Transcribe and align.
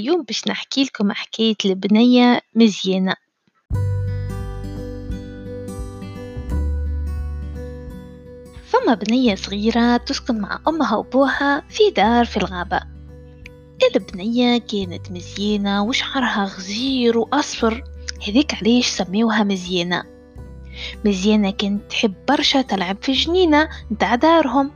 اليوم 0.00 0.22
باش 0.22 0.48
نحكي 0.48 0.84
لكم 0.84 1.12
حكاية 1.12 1.56
البنية 1.64 2.40
مزيانة. 2.54 3.14
فما 8.66 8.94
بنية 8.94 9.34
صغيرة 9.34 9.96
تسكن 9.96 10.40
مع 10.40 10.60
أمها 10.68 10.96
وأبوها 10.96 11.62
في 11.68 11.90
دار 11.90 12.24
في 12.24 12.36
الغابة. 12.36 12.80
البنية 13.96 14.58
كانت 14.58 15.12
مزيانة 15.12 15.84
وشعرها 15.84 16.44
غزير 16.44 17.18
وأصفر 17.18 17.84
هذيك 18.28 18.54
علاش 18.54 18.86
سميوها 18.86 19.44
مزيانة؟ 19.44 20.04
مزيانة 21.04 21.50
كانت 21.50 21.90
تحب 21.90 22.14
برشا 22.28 22.62
تلعب 22.62 22.96
في 23.02 23.12
جنينة 23.12 23.68
نتاع 23.92 24.14
دارهم. 24.14 24.70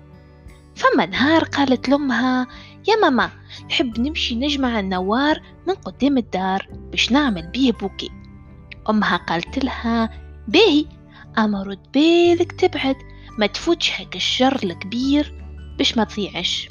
فما 0.77 1.07
نهار 1.07 1.45
قالت 1.45 1.89
لأمها 1.89 2.47
يا 2.89 2.97
ماما 2.97 3.31
نحب 3.71 4.01
نمشي 4.01 4.35
نجمع 4.35 4.81
النوار 4.81 5.43
من 5.67 5.75
قدام 5.75 6.19
الدار 6.19 6.69
باش 6.91 7.13
نعمل 7.13 7.47
بيه 7.47 7.73
بوكي. 7.73 8.11
أمها 8.91 9.17
قالت 9.17 9.65
لها 9.65 10.11
باهي 10.49 10.87
أما 11.39 11.63
رد 11.63 11.93
بالك 11.95 12.53
تبعد 12.53 12.97
ما 13.39 13.47
تفوتش 13.47 14.01
هاك 14.01 14.17
الشر 14.17 14.61
الكبير 14.65 15.45
باش 15.79 15.97
ما 15.97 16.05
تضيعش. 16.05 16.69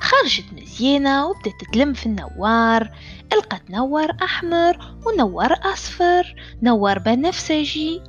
خرجت 0.00 0.44
مزيانة 0.52 1.26
وبدت 1.26 1.64
تلم 1.72 1.92
في 1.92 2.06
النوار 2.06 2.90
لقت 3.32 3.70
نوار 3.70 4.16
أحمر 4.22 4.96
ونوار 5.06 5.52
أصفر 5.62 6.34
نوار 6.62 6.98
بنفسجي 6.98 8.02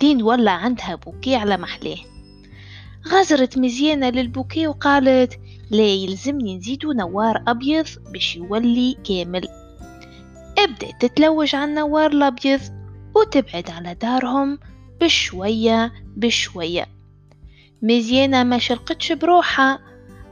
دين 0.00 0.22
ولا 0.22 0.50
عندها 0.50 0.94
بوكي 0.94 1.36
على 1.36 1.56
محلاه. 1.56 2.15
غزرت 3.08 3.58
مزيانة 3.58 4.10
للبوكي 4.10 4.66
وقالت 4.66 5.40
لا 5.70 5.86
يلزمني 5.86 6.56
نزيدو 6.56 6.92
نوار 6.92 7.42
أبيض 7.48 7.86
باش 8.12 8.36
يولي 8.36 8.96
كامل. 9.04 9.48
ابدأت 10.58 11.00
تتلوج 11.00 11.54
على 11.54 11.64
النوار 11.64 12.10
الأبيض 12.10 12.60
وتبعد 13.14 13.70
على 13.70 13.94
دارهم 13.94 14.58
بشوية 15.00 15.92
بشوية. 16.16 16.86
مزيانة 17.82 18.42
ما 18.42 18.58
شلقتش 18.58 19.12
بروحها 19.12 19.78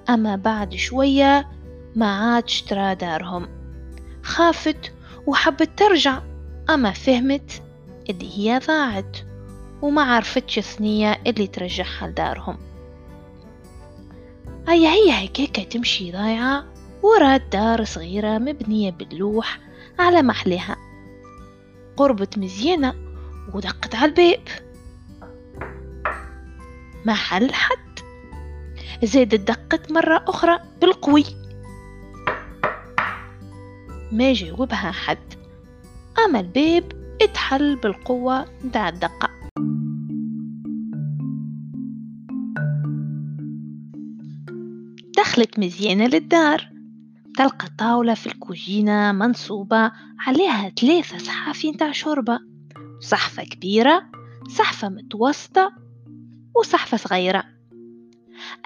أما 0.08 0.36
بعد 0.36 0.74
شوية 0.74 1.48
ما 1.96 2.06
عادش 2.06 2.62
ترى 2.62 2.94
دارهم. 2.94 3.48
خافت 4.22 4.92
وحبت 5.26 5.70
ترجع 5.78 6.22
أما 6.70 6.90
فهمت 6.90 7.62
اللي 8.10 8.38
هي 8.38 8.58
ضاعت. 8.58 9.16
وما 9.84 10.02
عرفتش 10.02 10.58
الثنية 10.58 11.20
اللي 11.26 11.46
ترجعها 11.46 12.06
لدارهم. 12.06 12.58
هيا 14.68 14.90
هي 14.90 15.26
هكاكا 15.26 15.64
تمشي 15.64 16.12
ضايعة؟ 16.12 16.64
ورات 17.02 17.42
دار 17.52 17.84
صغيرة 17.84 18.38
مبنية 18.38 18.90
باللوح 18.90 19.58
على 19.98 20.22
محلها. 20.22 20.76
قربت 21.96 22.38
مزيانة 22.38 22.94
ودقت 23.54 23.94
على 23.94 24.04
الباب. 24.04 24.42
ما 27.04 27.14
حل 27.14 27.54
حد. 27.54 27.98
زادت 29.02 29.40
دقت 29.48 29.92
مرة 29.92 30.24
أخرى 30.28 30.58
بالقوي. 30.80 31.24
ما 34.12 34.32
جاوبها 34.32 34.90
حد. 34.92 35.34
أما 36.24 36.40
الباب 36.40 36.92
اتحل 37.22 37.76
بالقوة 37.76 38.44
نتاع 38.64 38.88
الدقة 38.88 39.33
دخلت 45.34 45.58
مزيانة 45.58 46.06
للدار. 46.06 46.70
تلقى 47.36 47.68
طاولة 47.78 48.14
في 48.14 48.26
الكوجينة 48.26 49.12
منصوبة 49.12 49.92
عليها 50.18 50.68
ثلاثة 50.68 51.18
صحافي 51.18 51.70
نتاع 51.70 51.92
شوربة. 51.92 52.38
صحفة 53.00 53.44
كبيرة 53.44 54.10
صحفة 54.48 54.88
متوسطة 54.88 55.72
وصحفة 56.56 56.96
صغيرة. 56.96 57.44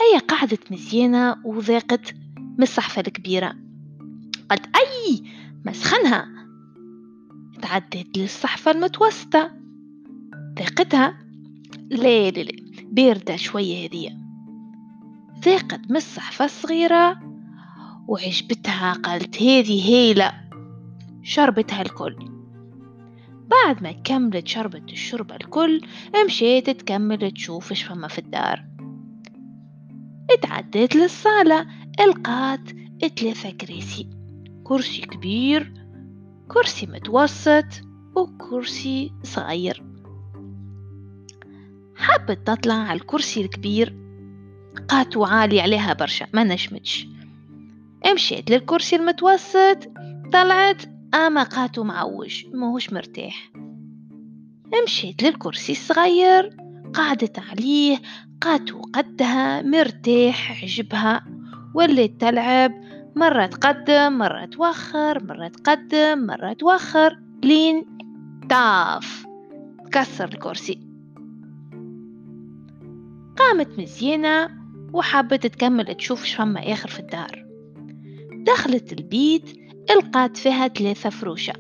أي 0.01 0.19
قعدت 0.19 0.73
مزيانة 0.73 1.37
وذاقت 1.45 2.15
من 2.39 2.63
الصحفة 2.63 3.01
الكبيرة. 3.01 3.55
قالت 4.51 4.67
أي 4.77 5.23
مسخنها 5.67 6.29
تعدت 7.63 8.19
للصحفة 8.19 8.71
المتوسطة. 8.71 9.51
ذاقتها؟ 10.59 11.19
لا 11.91 12.31
لا 12.31 12.41
لا 12.41 12.53
باردة 12.85 13.37
شوية 13.37 13.87
هذية 13.87 14.28
ذاقت 15.45 15.81
من 15.91 15.97
الصحفة 15.97 16.45
الصغيرة 16.45 17.21
وعجبتها 18.09 18.93
قالت 18.93 19.43
هذه 19.43 19.91
هيلة. 19.91 20.33
شربتها 21.23 21.83
الكل. 21.83 22.17
بعد 23.49 23.83
ما 23.83 23.93
كملت 23.93 24.47
شربت 24.47 24.93
الشربة 24.93 25.37
الكل 25.37 25.81
مشيت 26.27 26.71
تكمل 26.71 27.31
تشوف 27.31 27.71
إيش 27.71 27.83
فما 27.83 28.09
في 28.09 28.19
الدار. 28.19 28.65
اتعديت 30.31 30.97
للصالة 30.97 31.67
القات 32.01 32.71
ثلاثة 33.19 33.51
كراسي. 33.51 34.11
كرسي 34.65 35.01
كبير 35.01 35.73
كرسي 36.49 36.87
متوسط 36.87 37.65
وكرسي 38.17 39.13
صغير. 39.23 39.85
حبت 41.97 42.47
تطلع 42.47 42.75
على 42.75 43.01
الكرسي 43.01 43.41
الكبير 43.41 44.08
قاتو 44.89 45.25
عالي 45.25 45.61
عليها 45.61 45.93
برشا 45.93 46.27
ما 46.33 46.45
نجمتش 46.45 47.07
مشيت 48.15 48.51
للكرسي 48.51 48.97
المتوسط 48.97 49.79
طلعت 50.33 50.83
أما 51.15 51.43
قاتو 51.43 51.85
معوج 51.85 52.47
ماهوش 52.55 52.93
مرتاح. 52.93 53.51
مشيت 54.85 55.23
للكرسي 55.23 55.73
الصغير 55.73 56.57
قعدت 56.95 57.39
عليه 57.39 57.99
قاتو 58.41 58.81
قدها 58.81 59.63
مرتاح 59.63 60.63
عجبها. 60.63 61.25
وليت 61.75 62.21
تلعب 62.21 62.73
مرة 63.17 63.47
تقدم 63.47 64.13
مرة 64.13 64.45
توخر 64.45 65.25
مرة 65.25 65.49
تقدم 65.49 66.27
مرة 66.27 66.53
توخر 66.53 67.19
لين 67.45 67.85
طاف. 68.51 69.27
تكسر 69.87 70.25
الكرسي. 70.25 70.81
قامت 73.37 73.79
مزيانة 73.79 74.49
وحبت 74.93 75.47
تكمل 75.47 75.95
تشوف 75.95 76.25
شفما 76.25 76.73
آخر 76.73 76.89
في 76.89 77.01
الدار. 77.01 77.47
دخلت 78.47 78.93
البيت 78.93 79.51
لقات 79.91 80.37
فيها 80.37 80.69
ثلاثة 80.69 81.11
فروشة. 81.11 81.53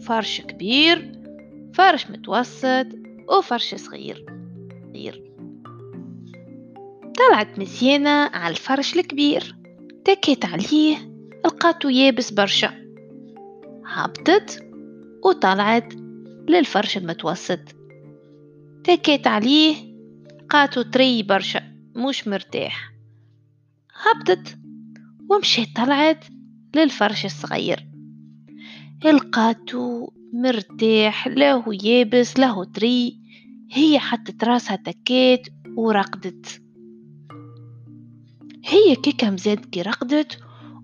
فرش 0.00 0.40
كبير 0.40 1.12
فرش 1.74 2.10
متوسط 2.10 2.86
وفرش 3.28 3.74
صغير. 3.74 4.26
صغير. 4.92 5.24
طلعت 7.18 7.58
مزيانة 7.58 8.10
على 8.10 8.50
الفرش 8.50 8.96
الكبير. 8.96 9.56
تكيت 10.04 10.44
عليه 10.44 10.96
لقاتو 11.44 11.88
يابس 11.88 12.30
برشا. 12.30 12.70
هبطت 13.86 14.64
وطلعت 15.24 15.94
للفرش 16.48 16.96
المتوسط. 16.96 17.60
تكيت 18.84 19.26
عليه 19.26 19.76
لقاتو 20.40 20.82
طري 20.82 21.22
برشا. 21.22 21.67
مش 21.98 22.28
مرتاح. 22.28 22.92
هبطت 23.94 24.58
ومشيت 25.30 25.76
طلعت 25.76 26.24
للفرش 26.76 27.24
الصغير. 27.24 27.88
لقاتو 29.04 30.10
مرتاح 30.32 31.28
له 31.28 31.64
يابس 31.84 32.38
له 32.38 32.64
طري. 32.64 33.18
هي 33.72 33.98
حطت 33.98 34.44
راسها 34.44 34.76
تكات 34.76 35.48
ورقدت. 35.76 36.62
هي 38.64 38.96
كيكا 38.96 39.30
مزاد 39.30 39.64
كي 39.64 39.82
رقدت 39.82 40.40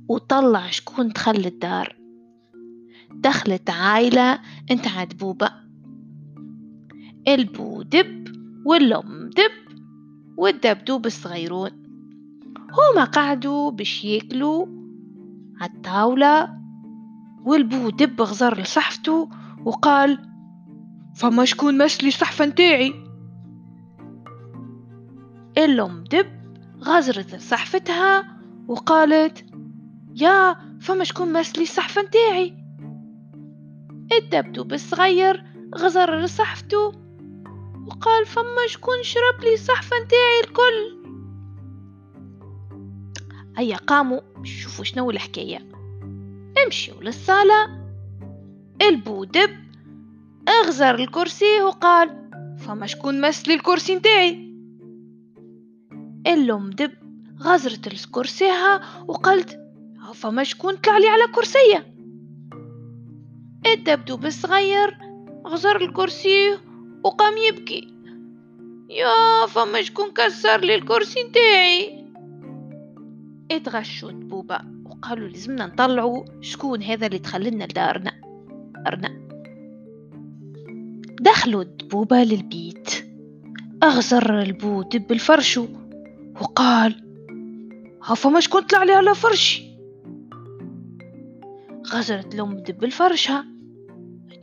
وطلع 0.08 0.70
شكون 0.70 1.08
دخل 1.08 1.46
الدار. 1.46 1.96
دخلت 3.10 3.70
عايلة 3.70 4.40
انت 4.70 4.88
دبوبة 5.10 5.50
البو 7.28 7.82
دب 7.82 8.28
والأم 8.67 9.31
دب 9.31 9.63
والدبدوب 10.36 11.06
الصغيرون 11.06 11.70
هما 12.70 13.04
قعدوا 13.04 13.70
باش 13.70 14.04
ياكلوا 14.04 14.66
عالطاولة 15.60 16.58
والبو 17.44 17.90
دب 17.90 18.20
غزر 18.20 18.60
لصحفته 18.60 19.28
وقال 19.64 20.19
فما 21.14 21.44
شكون 21.44 21.78
مسلي 21.78 22.08
الصحفة 22.08 22.46
نتاعي؟ 22.46 22.94
الأم 25.58 26.04
دب 26.04 26.26
غزرت 26.82 27.34
صحفتها 27.34 28.38
وقالت 28.69 29.44
يا 30.14 30.56
فما 30.81 31.04
شكون 31.04 31.32
مسلي 31.32 31.62
الصحفة 31.62 32.02
نتاعي؟ 32.02 32.56
الدبدوب 34.12 34.72
الصغير 34.72 35.44
غزر 35.75 36.20
لصحفته 36.20 37.04
وقال 37.86 38.26
فما 38.26 38.66
شكون 38.66 39.02
شرب 39.02 39.40
لي 39.40 39.54
الصحفة 39.54 39.96
نتاعي 39.96 40.40
الكل. 40.44 41.04
هيا 43.56 43.76
قاموا 43.76 44.20
شوفوا 44.42 44.84
شنو 44.84 45.10
الحكاية. 45.10 45.69
امشيوا 46.66 47.02
للصالة 47.02 47.84
البودب 48.82 49.50
أغزر 50.48 50.94
الكرسي 50.94 51.62
وقال 51.62 52.31
فما 52.58 52.86
شكون 52.86 53.20
مسلي 53.20 53.54
الكرسي 53.54 53.94
نتاعي. 53.94 54.54
الأم 56.26 56.70
دب 56.70 56.92
غزرت 57.40 58.08
كرسيها 58.10 59.04
وقالت 59.08 59.60
فما 60.14 60.44
شكون 60.44 60.76
طلعلي 60.76 61.08
على 61.08 61.32
كرسية. 61.34 61.94
الدبدوب 63.66 64.26
الصغير 64.26 64.98
غزر 65.46 65.76
الكرسي 65.76 66.58
وقام 67.05 67.35
يبكي. 67.37 67.89
يا 68.91 69.47
فما 69.47 69.83
شكون 69.83 70.11
كسر 70.11 70.61
لي 70.61 70.75
الكرسي 70.75 71.23
نتاعي 71.23 72.05
اتغشوا 73.51 74.11
دبوبة 74.11 74.61
وقالوا 74.85 75.29
لازمنا 75.29 75.67
نطلعوا 75.67 76.25
شكون 76.41 76.83
هذا 76.83 77.06
اللي 77.06 77.19
دخلنا 77.19 77.65
لدارنا. 77.65 78.12
أرنا. 78.87 79.25
دخلوا 81.21 81.62
الدبوبة 81.62 82.23
للبيت. 82.23 82.91
أغزر 83.83 84.43
البو 84.43 84.83
دب 84.83 85.12
الفرشو 85.12 85.69
وقال 86.41 87.05
فما 88.17 88.41
شكون 88.41 88.62
طلع 88.62 88.83
لي 88.83 88.93
على 88.93 89.15
فرشي؟ 89.15 89.65
غزرت 91.93 92.35
الأم 92.35 92.56
دب 92.56 92.85
الفرشة 92.85 93.54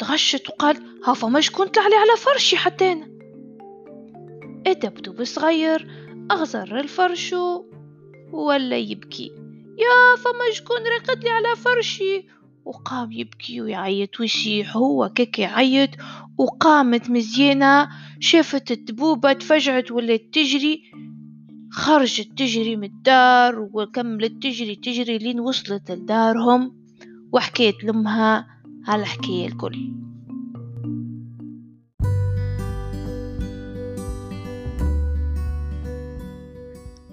تغشت 0.01 0.49
وقال 0.49 0.77
ها 1.07 1.13
فما 1.13 1.41
شكون 1.41 1.67
طلع 1.67 1.87
لي 1.87 1.95
على 1.95 2.17
فرشي 2.17 2.57
حتى 2.57 2.91
أنا. 2.91 3.07
الدبدوب 4.67 5.23
صغير 5.23 5.87
أغزر 6.31 6.79
الفرشو 6.79 7.63
ولا 8.33 8.77
يبكي. 8.77 9.31
يا 9.77 10.15
فما 10.17 10.53
شكون 10.53 10.77
رقد 10.77 11.23
لي 11.23 11.29
على 11.29 11.55
فرشي. 11.55 12.27
وقام 12.65 13.11
يبكي 13.11 13.61
ويعيط 13.61 14.19
ويصيح 14.19 14.77
هو 14.77 15.09
كيك 15.09 15.39
يعيط. 15.39 15.89
وقامت 16.37 17.09
مزيانة 17.09 17.89
شافت 18.19 18.71
الدبوبة 18.71 19.33
تفجعت 19.33 19.91
ولات 19.91 20.21
تجري. 20.33 20.91
خرجت 21.71 22.29
تجري 22.37 22.75
من 22.75 22.83
الدار 22.83 23.69
وكملت 23.73 24.43
تجري 24.43 24.75
تجري 24.75 25.17
لين 25.17 25.39
وصلت 25.39 25.91
لدارهم. 25.91 26.75
وحكيت 27.33 27.83
لأمها 27.83 28.50
هالحكاية 28.87 29.47
الكل. 29.47 29.91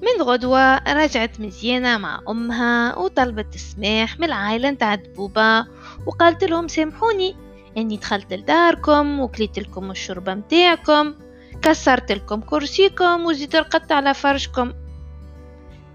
من 0.03 0.23
غدوة 0.23 0.79
رجعت 0.79 1.41
مزيانة 1.41 1.99
مع 1.99 2.21
أمها 2.29 2.99
وطلبت 2.99 3.55
السماح 3.55 4.19
من 4.21 4.25
العائلة 4.25 4.71
نتاع 4.71 4.95
دبوبة 4.95 5.67
وقالت 6.07 6.45
لهم 6.45 6.69
سامحوني 6.69 7.37
إني 7.77 7.97
دخلت 7.97 8.33
لداركم 8.33 9.21
وكليت 9.21 9.59
لكم 9.59 9.91
الشوربة 9.91 10.35
متاعكم 10.35 11.15
كسرت 11.63 12.13
لكم 12.13 12.41
كرسيكم 12.41 13.27
وزيد 13.27 13.57
رقدت 13.57 13.93
على 13.93 14.15
فرشكم. 14.15 14.73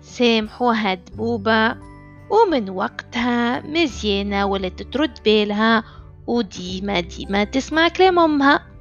سامحوها 0.01 0.93
دبوبة. 0.93 1.92
ومن 2.33 2.69
وقتها 2.69 3.61
مزيانة 3.61 4.45
ولات 4.45 4.81
ترد 4.81 5.19
بالها. 5.25 5.83
وديما 6.27 6.99
ديما 6.99 7.43
تسمع 7.43 7.87
كلام 7.87 8.19
أمها. 8.19 8.72